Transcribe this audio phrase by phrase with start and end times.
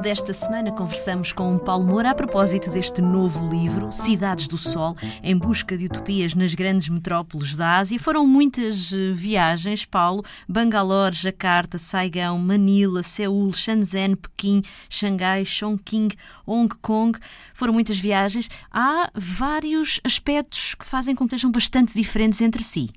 [0.00, 5.36] desta semana conversamos com Paulo Moura a propósito deste novo livro, Cidades do Sol, em
[5.36, 7.98] busca de utopias nas grandes metrópoles da Ásia.
[7.98, 16.08] Foram muitas eh, viagens, Paulo, Bangalore, Jakarta, Saigão, Manila, Seul, Shenzhen, Pequim, Xangai, Chongqing,
[16.46, 17.18] Hong Kong.
[17.54, 18.48] Foram muitas viagens.
[18.72, 22.90] Há vários aspectos que fazem com que estejam bastante diferentes entre si.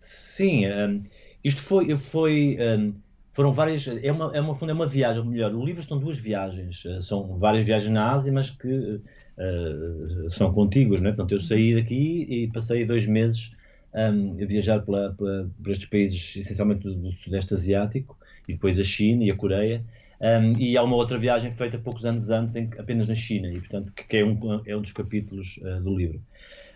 [0.00, 1.02] Sim, um,
[1.42, 2.94] isto foi, foi um,
[3.38, 6.84] foram várias, é uma, é uma, é uma viagem, melhor, o livro são duas viagens,
[6.84, 11.12] eh, são várias viagens na Ásia, mas que uh, são contíguas, não é?
[11.12, 13.52] Portanto, eu saí daqui e passei dois meses
[13.94, 18.76] um, a viajar pela, pela, por estes países, essencialmente do, do, Sudeste Asiático, e depois
[18.80, 19.84] a China e a Coreia,
[20.20, 23.60] um, e há uma outra viagem feita poucos anos antes, em, apenas na China, e
[23.60, 26.20] portanto, que, é, um, é um dos capítulos uh, do livro.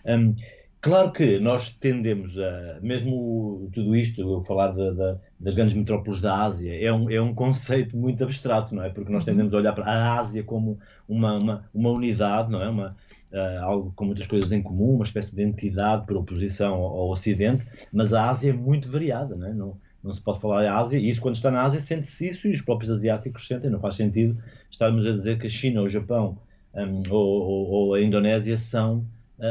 [0.06, 0.37] Um,
[0.83, 4.75] Claro que nós tendemos a, mesmo tudo isto, eu falar
[5.38, 8.91] das grandes metrópoles da Ásia, é um, é um conceito muito abstrato, não é?
[8.91, 9.27] Porque nós uhum.
[9.27, 12.69] tendemos a olhar para a Ásia como uma, uma, uma unidade, não é?
[12.69, 12.97] Uma,
[13.33, 17.10] uh, algo com muitas coisas em comum, uma espécie de entidade por oposição ao, ao
[17.10, 19.55] Ocidente, mas a Ásia é muito variada, não é?
[19.55, 22.48] Não, não se pode falar a Ásia, e isso quando está na Ásia sente-se isso
[22.48, 24.36] e os próprios asiáticos sentem, não faz sentido
[24.69, 26.38] estarmos a dizer que a China, o Japão
[26.75, 29.06] um, ou, ou, ou a Indonésia são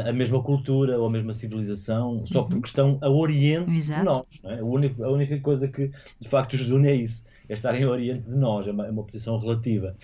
[0.08, 2.48] a mesma cultura ou a mesma civilização, só uhum.
[2.48, 4.00] porque estão a oriente Exato.
[4.00, 4.24] de nós.
[4.44, 4.60] É?
[4.60, 7.90] A, única, a única coisa que de facto os une é isso, é estarem a
[7.90, 9.94] oriente de nós, é uma, é uma posição relativa,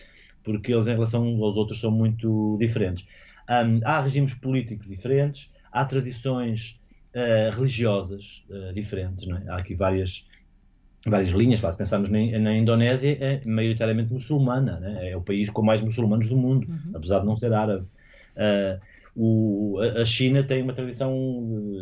[0.45, 3.07] porque eles em relação aos outros são muito diferentes.
[3.49, 6.79] Um, há regimes políticos diferentes, há tradições
[7.15, 9.51] uh, religiosas uh, diferentes, é?
[9.51, 10.29] há aqui várias,
[11.07, 11.61] várias linhas.
[11.61, 15.13] Se pensarmos na, na, Indonésia, é maioritariamente muçulmana, né?
[15.13, 16.93] é o país com mais muçulmanos do mundo, uhum.
[16.95, 17.87] apesar de não ser árabe.
[18.37, 18.79] Uh,
[19.21, 21.13] o, a China tem uma tradição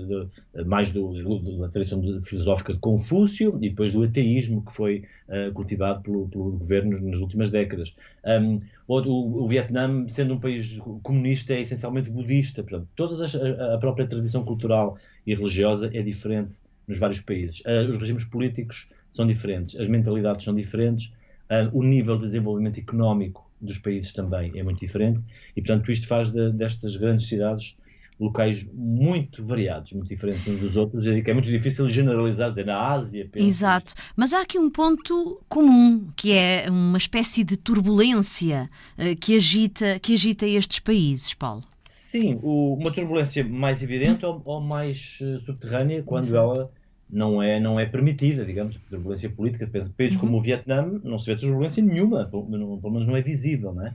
[0.09, 5.05] de, de, mais do, da tradição filosófica de Confúcio e depois do ateísmo que foi
[5.29, 7.95] uh, cultivado pelo, pelos governos nas últimas décadas.
[8.25, 12.65] Um, o, o, Vietnã, sendo um país comunista, é essencialmente budista.
[12.65, 16.53] Portanto, a, a própria tradição cultural e religiosa é diferente
[16.89, 17.61] nos vários países.
[17.67, 21.13] Uh, os regimes políticos são diferentes, as mentalidades são diferentes,
[21.51, 25.23] uh, o nível de desenvolvimento económico dos países também é muito diferente
[25.57, 27.77] e, portanto, isto faz de, destas grandes cidades
[28.19, 32.65] locais muito variados, muito diferentes uns dos outros, e que é muito difícil generalizar, dizer
[32.67, 33.29] na Ásia.
[33.35, 39.37] Exato, mas há aqui um ponto comum, que é uma espécie de turbulência uh, que,
[39.37, 41.63] agita, que agita estes países, Paulo.
[41.87, 46.71] Sim, o, uma turbulência mais evidente ou, ou mais uh, subterrânea, quando ela
[47.09, 49.69] não é, não é permitida, digamos, turbulência política.
[49.97, 50.21] Países uhum.
[50.21, 53.95] como o Vietnã não se vê turbulência nenhuma, pelo, menos não é visível, não é?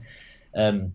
[0.54, 0.90] Um,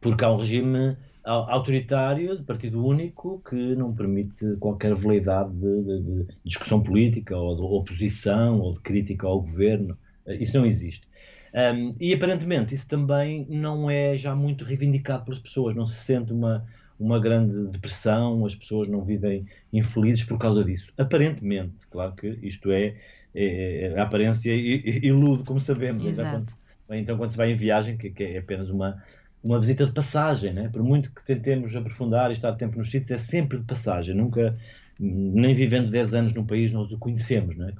[0.00, 6.00] porque há um regime autoritário, de partido único, que não permite qualquer veleidade de, de,
[6.02, 9.96] de, discussão política, ou de oposição, ou de crítica ao governo.
[10.26, 11.06] Isso não existe.
[11.54, 16.32] Um, e aparentemente isso também não é já muito reivindicado pelas pessoas, não se sente
[16.32, 16.66] uma,
[17.02, 20.92] uma grande depressão, as pessoas não vivem infelizes por causa disso.
[20.96, 22.94] Aparentemente, claro que isto é,
[23.34, 26.04] é, é a aparência ilude, como sabemos.
[26.06, 26.56] Então quando, se,
[26.90, 29.02] então, quando se vai em viagem, que, que, é apenas uma,
[29.42, 30.68] uma visita de passagem, né?
[30.72, 34.56] por muito que tentemos aprofundar e estar tempo nos sítios, é sempre de passagem, nunca,
[35.00, 37.72] nem vivendo 10 anos num país, nós o conhecemos né?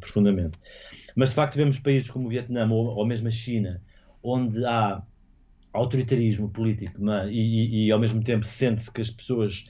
[0.00, 0.58] profundamente.
[1.14, 3.80] Mas de facto, vemos países como o Vietnã ou, ou mesmo a China,
[4.20, 5.00] onde há
[5.72, 7.30] autoritarismo político é?
[7.30, 9.64] e, e, e, ao mesmo tempo sente-se que as pessoas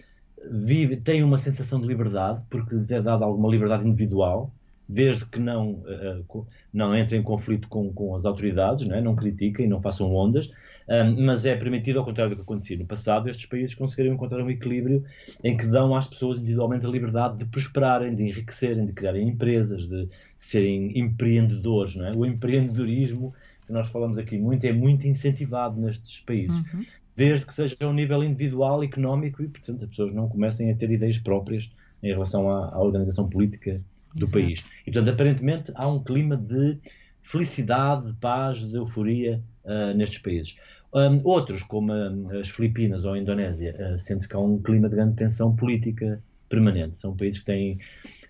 [0.51, 4.53] vivem, têm uma sensação de liberdade porque lhes é dada alguma liberdade individual
[4.89, 9.01] desde que não, uh, não entrem em conflito com, com as autoridades, não, é?
[9.03, 10.51] não critiquem, não façam ondas,
[10.89, 14.43] um, mas é permitido, ao contrário do que acontecia no passado, estes países conseguiram encontrar
[14.43, 15.05] um equilíbrio
[15.45, 19.87] em que dão às pessoas individualmente a liberdade de prosperarem, de enriquecerem, de criarem empresas,
[19.87, 21.95] de serem empreendedores.
[21.95, 22.13] Não é?
[22.17, 23.35] O empreendedorismo
[23.69, 26.59] que nós falamos aqui muito, é muito incentivado nestes países.
[26.59, 26.85] Uhum.
[27.15, 30.75] Desde que seja a um nível individual, económico e, portanto, as pessoas não comecem a
[30.75, 31.71] ter ideias próprias
[32.03, 33.81] em relação à, à organização política
[34.15, 34.33] do Exato.
[34.33, 34.65] país.
[34.87, 36.79] E, portanto, aparentemente há um clima de
[37.23, 40.57] felicidade, de paz, de euforia uh, nestes países.
[40.95, 44.89] Um, outros, como uh, as Filipinas ou a Indonésia, uh, sente-se que há um clima
[44.89, 46.99] de grande tensão política permanente.
[46.99, 47.79] São países que têm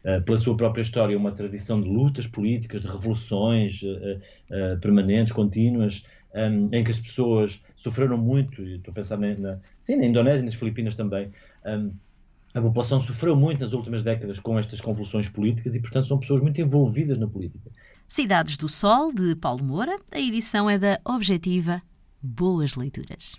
[0.05, 4.17] eh, pela sua própria história, uma tradição de lutas políticas, de revoluções uh,
[4.77, 6.05] uh, permanentes, contínuas,
[6.35, 10.45] ehm, em que as pessoas sofreram muito, estou a pensar na, sim, na Indonésia e
[10.45, 11.31] nas Filipinas também,
[11.65, 11.91] ehm,
[12.55, 16.41] a população sofreu muito nas últimas décadas com estas convulsões políticas e, portanto, são pessoas
[16.41, 17.71] muito envolvidas na política.
[18.07, 19.99] Cidades do Sol, de Paulo Moura.
[20.11, 21.83] A edição é da Objetiva.
[22.23, 23.37] Boas leituras.